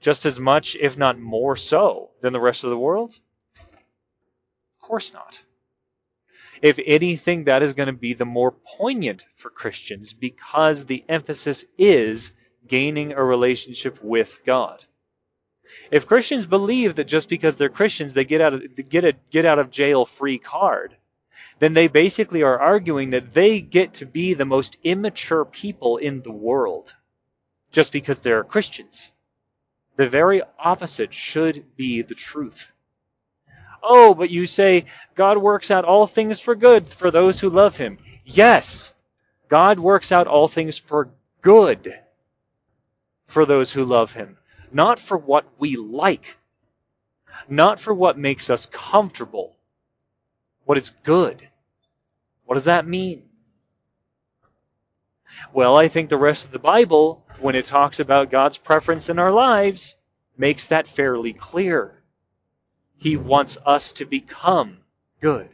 just 0.00 0.26
as 0.26 0.38
much, 0.38 0.76
if 0.76 0.96
not 0.96 1.18
more 1.18 1.56
so, 1.56 2.10
than 2.20 2.32
the 2.32 2.40
rest 2.40 2.64
of 2.64 2.70
the 2.70 2.78
world? 2.78 3.18
Of 3.58 4.80
course 4.80 5.12
not. 5.12 5.42
If 6.62 6.78
anything, 6.84 7.44
that 7.44 7.62
is 7.62 7.74
going 7.74 7.88
to 7.88 7.92
be 7.92 8.14
the 8.14 8.24
more 8.24 8.52
poignant 8.52 9.24
for 9.36 9.50
Christians 9.50 10.12
because 10.12 10.86
the 10.86 11.04
emphasis 11.08 11.66
is 11.76 12.34
gaining 12.66 13.12
a 13.12 13.22
relationship 13.22 14.02
with 14.02 14.40
God. 14.44 14.84
If 15.90 16.06
Christians 16.06 16.46
believe 16.46 16.96
that 16.96 17.04
just 17.04 17.28
because 17.28 17.56
they're 17.56 17.68
Christians 17.68 18.14
they 18.14 18.24
get 18.24 18.40
out 18.40 18.54
of 18.54 18.88
get 18.88 19.04
a 19.04 19.14
get 19.30 19.44
out 19.44 19.58
of 19.58 19.70
jail 19.70 20.04
free 20.04 20.38
card, 20.38 20.96
then 21.58 21.74
they 21.74 21.88
basically 21.88 22.42
are 22.42 22.58
arguing 22.58 23.10
that 23.10 23.32
they 23.32 23.60
get 23.60 23.94
to 23.94 24.06
be 24.06 24.34
the 24.34 24.44
most 24.44 24.76
immature 24.82 25.44
people 25.44 25.96
in 25.96 26.22
the 26.22 26.32
world 26.32 26.94
just 27.70 27.92
because 27.92 28.20
they're 28.20 28.44
Christians. 28.44 29.12
The 29.96 30.08
very 30.08 30.42
opposite 30.58 31.12
should 31.12 31.76
be 31.76 32.02
the 32.02 32.14
truth. 32.14 32.70
Oh, 33.82 34.14
but 34.14 34.30
you 34.30 34.46
say 34.46 34.86
God 35.14 35.38
works 35.38 35.70
out 35.70 35.84
all 35.84 36.06
things 36.06 36.40
for 36.40 36.54
good 36.54 36.88
for 36.88 37.10
those 37.10 37.40
who 37.40 37.50
love 37.50 37.76
him. 37.76 37.98
Yes, 38.24 38.94
God 39.48 39.78
works 39.78 40.12
out 40.12 40.26
all 40.26 40.48
things 40.48 40.76
for 40.76 41.10
good 41.40 41.94
for 43.26 43.44
those 43.44 43.72
who 43.72 43.84
love 43.84 44.12
him 44.12 44.38
not 44.72 44.98
for 44.98 45.16
what 45.16 45.46
we 45.58 45.76
like, 45.76 46.36
not 47.48 47.80
for 47.80 47.94
what 47.94 48.18
makes 48.18 48.50
us 48.50 48.66
comfortable, 48.66 49.56
what 50.64 50.78
is 50.78 50.94
good. 51.02 51.48
What 52.44 52.54
does 52.54 52.64
that 52.64 52.86
mean? 52.86 53.22
Well, 55.52 55.76
I 55.76 55.88
think 55.88 56.08
the 56.08 56.16
rest 56.16 56.46
of 56.46 56.52
the 56.52 56.58
Bible, 56.58 57.24
when 57.40 57.54
it 57.54 57.66
talks 57.66 58.00
about 58.00 58.30
God's 58.30 58.58
preference 58.58 59.08
in 59.08 59.18
our 59.18 59.30
lives, 59.30 59.96
makes 60.36 60.68
that 60.68 60.86
fairly 60.86 61.32
clear. 61.32 62.02
He 62.96 63.16
wants 63.16 63.58
us 63.64 63.92
to 63.92 64.06
become 64.06 64.78
good, 65.20 65.48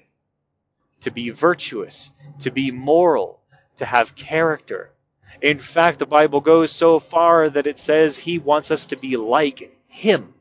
to 1.02 1.10
be 1.10 1.30
virtuous, 1.30 2.10
to 2.40 2.50
be 2.50 2.70
moral, 2.70 3.40
to 3.76 3.84
have 3.84 4.14
character, 4.14 4.93
in 5.40 5.58
fact, 5.58 5.98
the 5.98 6.06
Bible 6.06 6.40
goes 6.40 6.70
so 6.70 6.98
far 6.98 7.50
that 7.50 7.66
it 7.66 7.78
says 7.78 8.16
he 8.16 8.38
wants 8.38 8.70
us 8.70 8.86
to 8.86 8.96
be 8.96 9.16
like 9.16 9.76
him. 9.88 10.34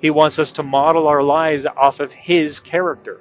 He 0.00 0.10
wants 0.10 0.38
us 0.38 0.52
to 0.52 0.62
model 0.62 1.08
our 1.08 1.22
lives 1.22 1.66
off 1.66 2.00
of 2.00 2.12
his 2.12 2.60
character. 2.60 3.20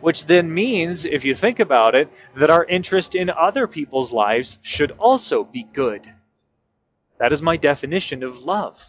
Which 0.00 0.26
then 0.26 0.52
means, 0.52 1.04
if 1.04 1.24
you 1.24 1.34
think 1.34 1.60
about 1.60 1.94
it, 1.94 2.10
that 2.36 2.50
our 2.50 2.64
interest 2.64 3.14
in 3.14 3.30
other 3.30 3.66
people's 3.66 4.12
lives 4.12 4.58
should 4.62 4.92
also 4.92 5.42
be 5.42 5.62
good. 5.62 6.10
That 7.18 7.32
is 7.32 7.40
my 7.40 7.56
definition 7.56 8.22
of 8.22 8.44
love. 8.44 8.84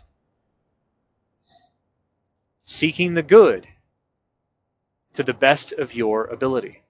Seeking 2.65 3.13
the 3.13 3.23
good 3.23 3.67
to 5.13 5.23
the 5.23 5.33
best 5.33 5.71
of 5.73 5.93
your 5.93 6.25
ability. 6.25 6.81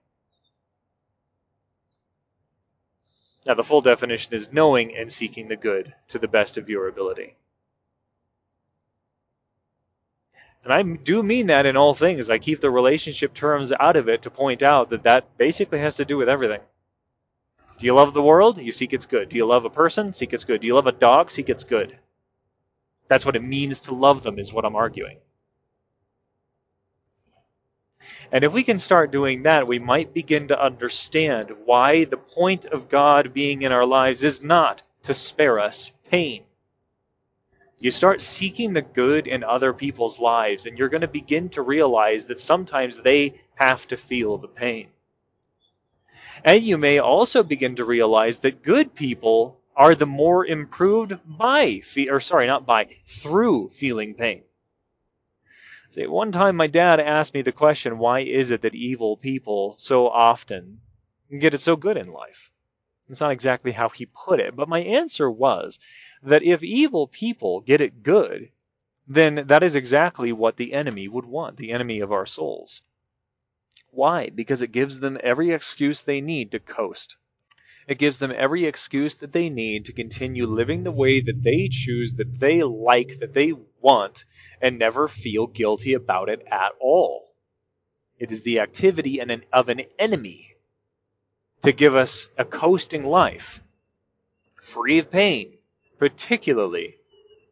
Now, 3.46 3.54
the 3.54 3.64
full 3.64 3.82
definition 3.82 4.34
is 4.34 4.52
knowing 4.52 4.96
and 4.96 5.12
seeking 5.12 5.48
the 5.48 5.56
good 5.56 5.94
to 6.10 6.20
the 6.20 6.28
best 6.28 6.58
of 6.58 6.70
your 6.70 6.88
ability. 6.88 7.36
And 10.64 10.74
I 10.74 10.82
do 10.82 11.22
mean 11.22 11.48
that 11.48 11.68
in 11.68 11.78
all 11.78 11.94
things. 11.94 12.32
I 12.32 12.40
keep 12.40 12.60
the 12.60 12.72
relationship 12.72 13.36
terms 13.36 13.72
out 13.72 13.96
of 13.96 14.10
it 14.10 14.24
to 14.24 14.32
point 14.32 14.64
out 14.64 14.90
that 14.90 15.04
that 15.04 15.38
basically 15.38 15.78
has 15.80 15.98
to 15.98 16.06
do 16.06 16.18
with 16.18 16.28
everything. 16.28 16.62
Do 17.78 17.86
you 17.86 17.94
love 17.94 18.16
the 18.16 18.24
world? 18.24 18.58
You 18.58 18.72
seek 18.72 18.94
its 18.94 19.06
good. 19.06 19.30
Do 19.30 19.38
you 19.38 19.46
love 19.46 19.66
a 19.66 19.70
person? 19.70 20.14
Seek 20.14 20.34
its 20.34 20.44
good. 20.44 20.62
Do 20.62 20.68
you 20.68 20.74
love 20.74 20.88
a 20.88 20.92
dog? 20.92 21.30
Seek 21.30 21.50
its 21.50 21.64
good. 21.64 21.96
That's 23.10 23.26
what 23.26 23.36
it 23.36 23.44
means 23.44 23.82
to 23.82 23.94
love 23.94 24.24
them, 24.24 24.40
is 24.40 24.52
what 24.52 24.66
I'm 24.66 24.76
arguing. 24.76 25.18
And 28.32 28.44
if 28.44 28.54
we 28.54 28.64
can 28.64 28.80
start 28.80 29.12
doing 29.12 29.44
that, 29.44 29.68
we 29.68 29.80
might 29.80 30.14
begin 30.14 30.48
to 30.50 30.62
understand 30.62 31.52
why 31.66 32.06
the 32.06 32.18
point 32.18 32.66
of 32.66 32.90
God 32.90 33.34
being 33.34 33.62
in 33.62 33.72
our 33.72 33.86
lives 33.86 34.24
is 34.24 34.44
not 34.44 34.82
to 35.04 35.14
spare 35.14 35.60
us 35.60 35.92
pain. 36.10 36.44
You 37.78 37.92
start 37.92 38.22
seeking 38.22 38.74
the 38.74 38.82
good 38.82 39.28
in 39.28 39.44
other 39.44 39.74
people's 39.74 40.20
lives, 40.20 40.66
and 40.66 40.78
you're 40.78 40.90
going 40.90 41.02
to 41.02 41.08
begin 41.08 41.50
to 41.50 41.62
realize 41.62 42.26
that 42.26 42.40
sometimes 42.40 43.00
they 43.00 43.42
have 43.56 43.88
to 43.90 43.98
feel 43.98 44.38
the 44.38 44.48
pain. 44.48 44.88
And 46.44 46.64
you 46.64 46.78
may 46.78 47.00
also 47.00 47.44
begin 47.44 47.76
to 47.76 47.86
realize 47.86 48.40
that 48.40 48.64
good 48.64 48.96
people 48.96 49.60
are 49.76 49.94
the 49.94 50.06
more 50.06 50.46
improved 50.46 51.14
by, 51.26 51.82
or 52.10 52.20
sorry, 52.20 52.48
not 52.48 52.66
by, 52.66 52.88
through 53.06 53.70
feeling 53.70 54.14
pain. 54.14 54.44
See, 55.96 56.08
one 56.08 56.34
time 56.34 56.58
my 56.58 56.68
dad 56.68 57.00
asked 57.00 57.34
me 57.34 57.42
the 57.42 57.54
question, 57.54 58.00
why 58.00 58.20
is 58.20 58.52
it 58.52 58.64
that 58.64 58.76
evil 58.76 59.16
people 59.16 59.76
so 59.78 60.10
often 60.10 60.82
get 61.40 61.54
it 61.54 61.62
so 61.62 61.78
good 61.78 61.96
in 61.96 62.12
life? 62.12 62.52
It's 63.08 63.22
not 63.22 63.32
exactly 63.32 63.72
how 63.72 63.88
he 63.88 64.06
put 64.06 64.42
it, 64.42 64.58
but 64.58 64.68
my 64.68 64.82
answer 64.82 65.32
was 65.32 65.80
that 66.22 66.44
if 66.44 66.66
evil 66.66 67.08
people 67.08 67.62
get 67.62 67.80
it 67.80 68.04
good, 68.04 68.50
then 69.08 69.48
that 69.48 69.64
is 69.64 69.78
exactly 69.78 70.34
what 70.34 70.58
the 70.58 70.74
enemy 70.74 71.08
would 71.08 71.24
want, 71.24 71.56
the 71.56 71.72
enemy 71.72 72.02
of 72.02 72.12
our 72.12 72.26
souls. 72.26 72.82
Why? 73.92 74.30
Because 74.30 74.62
it 74.62 74.74
gives 74.74 75.00
them 75.00 75.18
every 75.24 75.52
excuse 75.52 76.02
they 76.02 76.20
need 76.20 76.52
to 76.52 76.60
coast. 76.60 77.16
It 77.88 78.00
gives 78.00 78.20
them 78.20 78.34
every 78.36 78.66
excuse 78.66 79.16
that 79.16 79.32
they 79.32 79.48
need 79.50 79.86
to 79.86 79.94
continue 79.94 80.46
living 80.46 80.84
the 80.84 80.92
way 80.92 81.22
that 81.22 81.42
they 81.42 81.70
choose, 81.72 82.16
that 82.16 82.40
they 82.40 82.64
like, 82.64 83.20
that 83.20 83.34
they 83.34 83.54
want, 83.86 84.26
and 84.62 84.80
never 84.80 85.08
feel 85.08 85.46
guilty 85.46 85.94
about 85.94 86.28
it 86.30 86.42
at 86.52 86.72
all. 86.82 87.32
It 88.18 88.32
is 88.32 88.42
the 88.42 88.60
activity 88.60 89.22
of 89.22 89.70
an 89.70 89.82
enemy 90.00 90.56
to 91.62 91.72
give 91.72 91.96
us 91.96 92.28
a 92.38 92.46
coasting 92.46 93.06
life, 93.06 93.62
free 94.60 94.98
of 94.98 95.12
pain, 95.12 95.58
particularly 96.00 96.96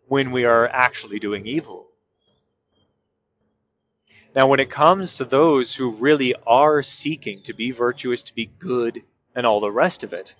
when 0.07 0.31
we 0.31 0.45
are 0.45 0.67
actually 0.67 1.19
doing 1.19 1.45
evil. 1.45 1.87
Now, 4.35 4.47
when 4.47 4.59
it 4.59 4.71
comes 4.71 5.17
to 5.17 5.25
those 5.25 5.75
who 5.75 5.91
really 5.91 6.33
are 6.47 6.81
seeking 6.81 7.43
to 7.43 7.53
be 7.53 7.69
virtuous, 7.69 8.23
to 8.23 8.33
be 8.33 8.49
good, 8.57 9.03
and 9.35 9.45
all 9.45 9.59
the 9.59 9.71
rest 9.71 10.03
of 10.03 10.13
it. 10.13 10.33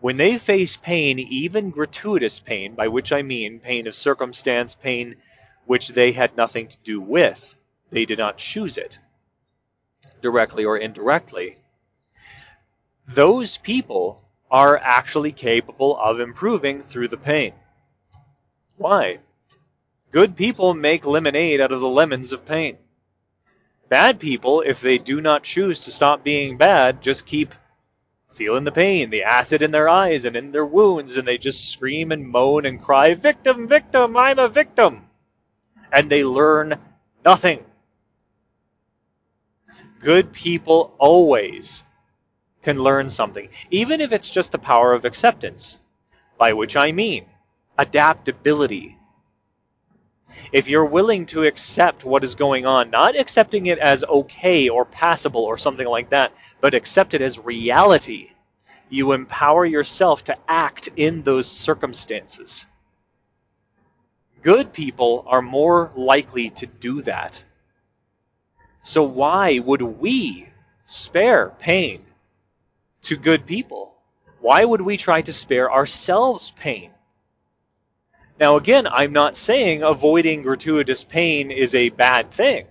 When 0.00 0.16
they 0.16 0.38
face 0.38 0.76
pain, 0.76 1.18
even 1.18 1.70
gratuitous 1.70 2.40
pain, 2.40 2.74
by 2.74 2.88
which 2.88 3.12
I 3.12 3.22
mean 3.22 3.60
pain 3.60 3.86
of 3.86 3.94
circumstance, 3.94 4.74
pain 4.74 5.16
which 5.66 5.88
they 5.88 6.12
had 6.12 6.36
nothing 6.36 6.68
to 6.68 6.76
do 6.84 7.00
with, 7.00 7.54
they 7.90 8.04
did 8.04 8.18
not 8.18 8.38
choose 8.38 8.78
it, 8.78 8.98
directly 10.20 10.64
or 10.64 10.78
indirectly, 10.78 11.58
those 13.08 13.56
people 13.58 14.22
are 14.50 14.76
actually 14.76 15.32
capable 15.32 15.98
of 15.98 16.20
improving 16.20 16.82
through 16.82 17.08
the 17.08 17.16
pain. 17.16 17.52
Why? 18.76 19.18
Good 20.10 20.36
people 20.36 20.74
make 20.74 21.06
lemonade 21.06 21.60
out 21.60 21.72
of 21.72 21.80
the 21.80 21.88
lemons 21.88 22.32
of 22.32 22.46
pain. 22.46 22.76
Bad 23.88 24.20
people, 24.20 24.62
if 24.62 24.80
they 24.80 24.98
do 24.98 25.20
not 25.20 25.42
choose 25.42 25.82
to 25.82 25.90
stop 25.90 26.24
being 26.24 26.56
bad, 26.56 27.02
just 27.02 27.26
keep 27.26 27.54
feeling 28.30 28.64
the 28.64 28.72
pain, 28.72 29.10
the 29.10 29.24
acid 29.24 29.62
in 29.62 29.70
their 29.70 29.88
eyes 29.88 30.24
and 30.24 30.36
in 30.36 30.50
their 30.50 30.64
wounds, 30.64 31.16
and 31.16 31.26
they 31.26 31.38
just 31.38 31.70
scream 31.70 32.12
and 32.12 32.26
moan 32.26 32.64
and 32.64 32.82
cry, 32.82 33.14
Victim, 33.14 33.68
victim, 33.68 34.16
I'm 34.16 34.38
a 34.38 34.48
victim. 34.48 35.06
And 35.92 36.10
they 36.10 36.24
learn 36.24 36.78
nothing. 37.24 37.64
Good 40.00 40.32
people 40.32 40.94
always 40.98 41.84
can 42.62 42.78
learn 42.82 43.10
something, 43.10 43.48
even 43.70 44.00
if 44.00 44.12
it's 44.12 44.30
just 44.30 44.52
the 44.52 44.58
power 44.58 44.92
of 44.94 45.04
acceptance, 45.04 45.80
by 46.38 46.52
which 46.54 46.76
I 46.76 46.92
mean 46.92 47.26
adaptability. 47.78 48.98
If 50.52 50.68
you're 50.68 50.84
willing 50.84 51.26
to 51.26 51.44
accept 51.44 52.04
what 52.04 52.24
is 52.24 52.34
going 52.34 52.66
on, 52.66 52.90
not 52.90 53.18
accepting 53.18 53.66
it 53.66 53.78
as 53.78 54.04
okay 54.04 54.68
or 54.68 54.84
passable 54.84 55.44
or 55.44 55.58
something 55.58 55.86
like 55.86 56.10
that, 56.10 56.32
but 56.60 56.74
accept 56.74 57.14
it 57.14 57.22
as 57.22 57.38
reality, 57.38 58.30
you 58.88 59.12
empower 59.12 59.64
yourself 59.64 60.24
to 60.24 60.36
act 60.48 60.88
in 60.96 61.22
those 61.22 61.50
circumstances. 61.50 62.66
Good 64.42 64.72
people 64.72 65.24
are 65.28 65.42
more 65.42 65.92
likely 65.94 66.50
to 66.50 66.66
do 66.66 67.02
that. 67.02 67.42
So, 68.82 69.04
why 69.04 69.60
would 69.60 69.82
we 69.82 70.48
spare 70.84 71.50
pain 71.60 72.04
to 73.02 73.16
good 73.16 73.46
people? 73.46 73.94
Why 74.40 74.64
would 74.64 74.80
we 74.80 74.96
try 74.96 75.22
to 75.22 75.32
spare 75.32 75.72
ourselves 75.72 76.50
pain? 76.50 76.90
Now, 78.40 78.56
again, 78.56 78.88
I'm 78.88 79.12
not 79.12 79.36
saying 79.36 79.84
avoiding 79.84 80.42
gratuitous 80.42 81.04
pain 81.04 81.52
is 81.52 81.76
a 81.76 81.90
bad 81.90 82.32
thing. 82.32 82.66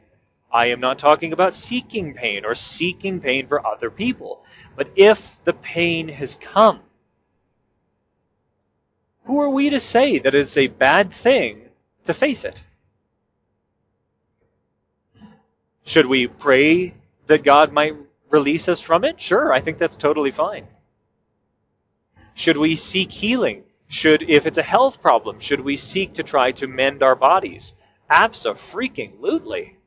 I 0.51 0.68
am 0.68 0.82
not 0.82 1.00
talking 1.00 1.32
about 1.32 1.56
seeking 1.56 2.13
pain 2.13 2.44
or 2.44 2.56
seeking 2.56 3.22
pain 3.22 3.48
for 3.48 3.66
other 3.66 3.90
people. 3.90 4.44
But 4.75 4.90
if 4.98 5.42
the 5.46 5.54
pain 5.54 6.10
has 6.10 6.36
come, 6.36 6.82
who 9.25 9.42
are 9.42 9.50
we 9.50 9.70
to 9.70 9.80
say 9.80 10.20
that 10.20 10.36
it's 10.36 10.58
a 10.58 10.68
bad 10.68 11.12
thing 11.12 11.70
to 12.06 12.13
face 12.13 12.44
it? 12.44 12.63
Should 15.84 16.06
we 16.06 16.28
pray 16.28 16.94
that 17.28 17.44
God 17.44 17.72
might 17.72 17.96
release 18.30 18.68
us 18.68 18.80
from 18.80 19.04
it? 19.04 19.20
Sure, 19.20 19.54
I 19.54 19.62
think 19.62 19.78
that's 19.78 19.98
totally 19.98 20.32
fine. 20.32 20.68
Should 22.34 22.58
we 22.58 22.75
seek 22.75 23.12
healing? 23.12 23.63
Should, 23.88 24.24
if 24.30 24.48
it's 24.48 24.58
a 24.58 24.63
health 24.63 25.01
problem, 25.01 25.40
should 25.40 25.60
we 25.60 25.75
seek 25.75 26.13
to 26.13 26.24
try 26.24 26.54
to 26.54 26.68
mend 26.68 27.04
our 27.04 27.16
bodies? 27.16 27.74
Abso-freaking-lutely. 28.10 29.78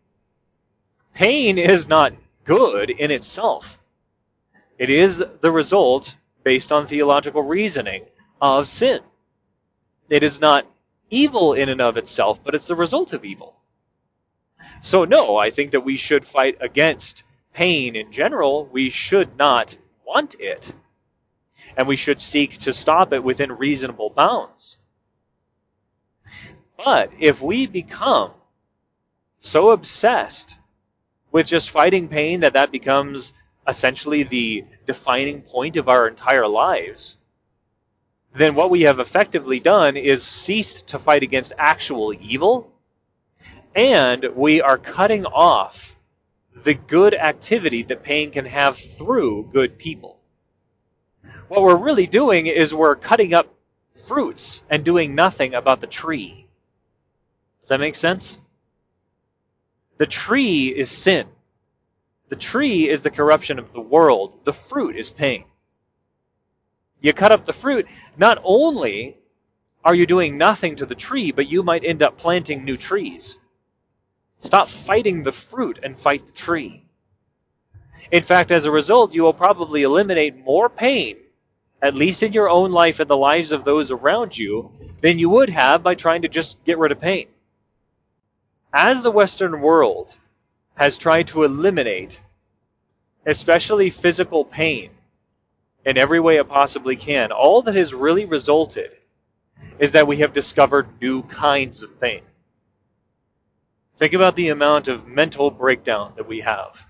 Pain 1.14 1.58
is 1.58 1.88
not 1.88 2.12
good 2.44 2.90
in 2.90 3.10
itself. 3.10 3.78
It 4.78 4.90
is 4.90 5.24
the 5.40 5.50
result, 5.50 6.14
based 6.42 6.70
on 6.72 6.86
theological 6.86 7.42
reasoning, 7.42 8.04
of 8.42 8.68
sin. 8.68 9.00
It 10.08 10.22
is 10.22 10.40
not 10.40 10.66
evil 11.10 11.54
in 11.54 11.68
and 11.68 11.80
of 11.80 11.96
itself, 11.96 12.42
but 12.42 12.54
it's 12.54 12.66
the 12.66 12.74
result 12.74 13.12
of 13.12 13.24
evil. 13.24 13.54
So, 14.80 15.04
no, 15.04 15.36
I 15.36 15.50
think 15.50 15.72
that 15.72 15.80
we 15.84 15.96
should 15.96 16.26
fight 16.26 16.58
against 16.60 17.22
pain 17.52 17.96
in 17.96 18.12
general. 18.12 18.66
We 18.66 18.90
should 18.90 19.36
not 19.36 19.76
want 20.06 20.36
it. 20.38 20.72
And 21.76 21.88
we 21.88 21.96
should 21.96 22.20
seek 22.20 22.58
to 22.58 22.72
stop 22.72 23.12
it 23.12 23.24
within 23.24 23.52
reasonable 23.52 24.10
bounds. 24.10 24.78
But 26.76 27.10
if 27.18 27.40
we 27.40 27.66
become 27.66 28.32
so 29.38 29.70
obsessed 29.70 30.56
with 31.32 31.46
just 31.46 31.70
fighting 31.70 32.08
pain 32.08 32.40
that 32.40 32.54
that 32.54 32.70
becomes 32.70 33.32
essentially 33.66 34.22
the 34.22 34.64
defining 34.86 35.42
point 35.42 35.76
of 35.76 35.88
our 35.88 36.06
entire 36.06 36.46
lives, 36.46 37.16
then 38.34 38.54
what 38.54 38.70
we 38.70 38.82
have 38.82 38.98
effectively 38.98 39.60
done 39.60 39.96
is 39.96 40.22
ceased 40.22 40.88
to 40.88 40.98
fight 40.98 41.22
against 41.22 41.52
actual 41.56 42.12
evil, 42.12 42.72
and 43.74 44.26
we 44.34 44.60
are 44.60 44.76
cutting 44.76 45.24
off 45.24 45.96
the 46.56 46.74
good 46.74 47.14
activity 47.14 47.82
that 47.84 48.02
pain 48.02 48.30
can 48.30 48.44
have 48.44 48.76
through 48.76 49.50
good 49.52 49.78
people. 49.78 50.18
What 51.48 51.62
we're 51.62 51.76
really 51.76 52.06
doing 52.06 52.46
is 52.46 52.74
we're 52.74 52.96
cutting 52.96 53.34
up 53.34 53.54
fruits 53.96 54.62
and 54.68 54.84
doing 54.84 55.14
nothing 55.14 55.54
about 55.54 55.80
the 55.80 55.86
tree. 55.86 56.48
Does 57.60 57.68
that 57.68 57.80
make 57.80 57.94
sense? 57.94 58.38
The 59.98 60.06
tree 60.06 60.68
is 60.68 60.90
sin. 60.90 61.28
The 62.28 62.36
tree 62.36 62.88
is 62.88 63.02
the 63.02 63.10
corruption 63.10 63.58
of 63.58 63.72
the 63.72 63.80
world. 63.80 64.40
The 64.44 64.52
fruit 64.52 64.96
is 64.96 65.10
pain. 65.10 65.44
You 67.04 67.12
cut 67.12 67.32
up 67.32 67.44
the 67.44 67.52
fruit, 67.52 67.86
not 68.16 68.40
only 68.42 69.18
are 69.84 69.94
you 69.94 70.06
doing 70.06 70.38
nothing 70.38 70.76
to 70.76 70.86
the 70.86 70.94
tree, 70.94 71.32
but 71.32 71.46
you 71.46 71.62
might 71.62 71.84
end 71.84 72.02
up 72.02 72.16
planting 72.16 72.64
new 72.64 72.78
trees. 72.78 73.36
Stop 74.38 74.68
fighting 74.68 75.22
the 75.22 75.30
fruit 75.30 75.78
and 75.82 75.98
fight 75.98 76.24
the 76.24 76.32
tree. 76.32 76.82
In 78.10 78.22
fact, 78.22 78.50
as 78.50 78.64
a 78.64 78.70
result, 78.70 79.14
you 79.14 79.22
will 79.22 79.34
probably 79.34 79.82
eliminate 79.82 80.44
more 80.44 80.70
pain, 80.70 81.18
at 81.82 81.94
least 81.94 82.22
in 82.22 82.32
your 82.32 82.48
own 82.48 82.72
life 82.72 83.00
and 83.00 83.10
the 83.10 83.18
lives 83.18 83.52
of 83.52 83.64
those 83.64 83.90
around 83.90 84.38
you, 84.38 84.72
than 85.02 85.18
you 85.18 85.28
would 85.28 85.50
have 85.50 85.82
by 85.82 85.94
trying 85.94 86.22
to 86.22 86.28
just 86.28 86.56
get 86.64 86.78
rid 86.78 86.90
of 86.90 87.00
pain 87.00 87.28
as 88.74 89.02
the 89.02 89.10
Western 89.10 89.60
world 89.60 90.16
has 90.74 90.98
tried 90.98 91.28
to 91.28 91.44
eliminate, 91.44 92.20
especially 93.24 93.88
physical 93.88 94.44
pain, 94.44 94.90
in 95.84 95.98
every 95.98 96.20
way 96.20 96.36
it 96.36 96.48
possibly 96.48 96.96
can, 96.96 97.32
all 97.32 97.62
that 97.62 97.74
has 97.74 97.92
really 97.92 98.24
resulted 98.24 98.90
is 99.78 99.92
that 99.92 100.06
we 100.06 100.18
have 100.18 100.32
discovered 100.32 100.88
new 101.00 101.22
kinds 101.22 101.82
of 101.82 102.00
pain. 102.00 102.22
Think 103.96 104.12
about 104.12 104.36
the 104.36 104.48
amount 104.48 104.88
of 104.88 105.06
mental 105.06 105.50
breakdown 105.50 106.14
that 106.16 106.26
we 106.26 106.40
have 106.40 106.88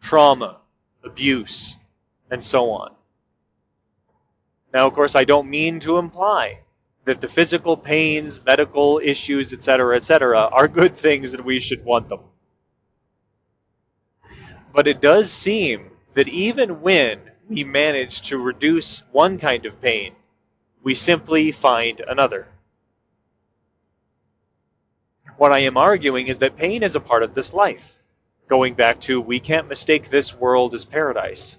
trauma, 0.00 0.60
abuse, 1.02 1.76
and 2.30 2.42
so 2.42 2.70
on. 2.72 2.92
Now, 4.72 4.86
of 4.86 4.92
course, 4.92 5.14
I 5.14 5.24
don't 5.24 5.48
mean 5.48 5.80
to 5.80 5.98
imply 5.98 6.58
that 7.04 7.20
the 7.20 7.28
physical 7.28 7.76
pains, 7.76 8.44
medical 8.44 9.00
issues, 9.02 9.52
etc., 9.52 9.96
etc., 9.96 10.38
are 10.40 10.68
good 10.68 10.96
things 10.96 11.32
and 11.32 11.44
we 11.44 11.60
should 11.60 11.84
want 11.84 12.08
them. 12.08 12.20
But 14.72 14.86
it 14.86 15.00
does 15.00 15.30
seem 15.30 15.90
that 16.14 16.28
even 16.28 16.80
when 16.82 17.20
we 17.48 17.64
manage 17.64 18.22
to 18.22 18.38
reduce 18.38 19.02
one 19.12 19.38
kind 19.38 19.66
of 19.66 19.80
pain, 19.80 20.14
we 20.82 20.94
simply 20.94 21.52
find 21.52 22.00
another. 22.00 22.46
What 25.36 25.52
I 25.52 25.60
am 25.60 25.76
arguing 25.76 26.28
is 26.28 26.38
that 26.38 26.56
pain 26.56 26.82
is 26.82 26.94
a 26.94 27.00
part 27.00 27.22
of 27.22 27.34
this 27.34 27.52
life. 27.52 27.98
Going 28.48 28.74
back 28.74 29.00
to, 29.02 29.20
we 29.20 29.40
can't 29.40 29.68
mistake 29.68 30.08
this 30.08 30.34
world 30.34 30.74
as 30.74 30.84
paradise. 30.84 31.58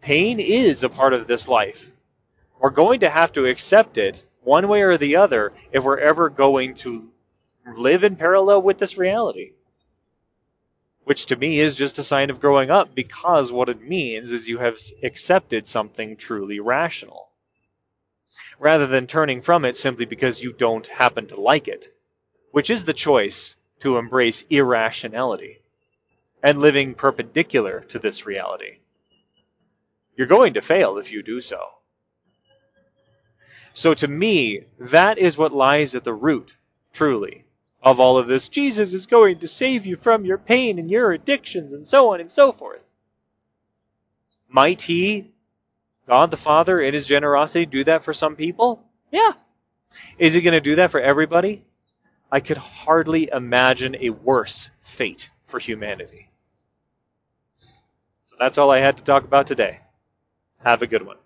Pain 0.00 0.40
is 0.40 0.82
a 0.82 0.88
part 0.88 1.14
of 1.14 1.26
this 1.26 1.48
life. 1.48 1.96
We're 2.60 2.70
going 2.70 3.00
to 3.00 3.10
have 3.10 3.32
to 3.32 3.46
accept 3.46 3.98
it 3.98 4.24
one 4.42 4.68
way 4.68 4.82
or 4.82 4.96
the 4.96 5.16
other 5.16 5.52
if 5.72 5.84
we're 5.84 5.98
ever 5.98 6.28
going 6.28 6.74
to 6.74 7.08
live 7.76 8.04
in 8.04 8.16
parallel 8.16 8.62
with 8.62 8.78
this 8.78 8.98
reality. 8.98 9.52
Which 11.04 11.26
to 11.26 11.36
me 11.36 11.58
is 11.58 11.76
just 11.76 11.98
a 11.98 12.04
sign 12.04 12.30
of 12.30 12.40
growing 12.40 12.70
up 12.70 12.94
because 12.94 13.50
what 13.50 13.68
it 13.68 13.82
means 13.82 14.30
is 14.30 14.48
you 14.48 14.58
have 14.58 14.78
accepted 15.02 15.66
something 15.66 16.16
truly 16.16 16.60
rational. 16.60 17.28
Rather 18.58 18.86
than 18.86 19.06
turning 19.06 19.42
from 19.42 19.64
it 19.64 19.76
simply 19.76 20.04
because 20.04 20.42
you 20.42 20.52
don't 20.52 20.86
happen 20.86 21.26
to 21.28 21.40
like 21.40 21.66
it, 21.66 21.92
which 22.52 22.70
is 22.70 22.84
the 22.84 22.92
choice 22.92 23.56
to 23.80 23.98
embrace 23.98 24.46
irrationality 24.48 25.60
and 26.42 26.58
living 26.58 26.94
perpendicular 26.94 27.80
to 27.88 27.98
this 27.98 28.26
reality. 28.26 28.78
You're 30.16 30.26
going 30.26 30.54
to 30.54 30.60
fail 30.60 30.98
if 30.98 31.10
you 31.10 31.22
do 31.22 31.40
so. 31.40 31.58
So 33.72 33.94
to 33.94 34.06
me, 34.06 34.64
that 34.78 35.18
is 35.18 35.38
what 35.38 35.52
lies 35.52 35.94
at 35.94 36.04
the 36.04 36.12
root, 36.12 36.52
truly, 36.92 37.44
of 37.82 38.00
all 38.00 38.18
of 38.18 38.28
this. 38.28 38.48
Jesus 38.48 38.94
is 38.94 39.06
going 39.06 39.40
to 39.40 39.48
save 39.48 39.86
you 39.86 39.96
from 39.96 40.24
your 40.24 40.38
pain 40.38 40.78
and 40.78 40.90
your 40.90 41.12
addictions 41.12 41.72
and 41.72 41.86
so 41.86 42.12
on 42.12 42.20
and 42.20 42.30
so 42.30 42.52
forth. 42.52 42.82
Might 44.48 44.82
he, 44.82 45.30
God 46.06 46.30
the 46.30 46.36
Father, 46.36 46.80
in 46.80 46.94
his 46.94 47.06
generosity, 47.06 47.66
do 47.66 47.84
that 47.84 48.04
for 48.04 48.12
some 48.12 48.36
people? 48.36 48.82
Yeah. 49.10 49.32
Is 50.18 50.34
he 50.34 50.40
going 50.40 50.52
to 50.52 50.60
do 50.60 50.76
that 50.76 50.90
for 50.90 51.00
everybody? 51.00 51.64
I 52.30 52.40
could 52.40 52.56
hardly 52.56 53.28
imagine 53.32 53.96
a 54.00 54.10
worse 54.10 54.70
fate 54.82 55.30
for 55.46 55.58
humanity. 55.58 56.28
So 58.24 58.36
that's 58.38 58.58
all 58.58 58.70
I 58.70 58.78
had 58.78 58.96
to 58.98 59.04
talk 59.04 59.24
about 59.24 59.46
today. 59.46 59.78
Have 60.64 60.82
a 60.82 60.86
good 60.86 61.04
one. 61.04 61.16